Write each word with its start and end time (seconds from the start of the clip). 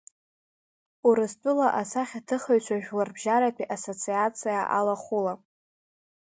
Урыстәыла 1.07 1.67
асахьаҭыхыҩцәа 1.81 2.77
Жәларбжьаратәи 2.83 3.71
Ассоциациа 3.75 4.61
алахәыла… 4.77 5.33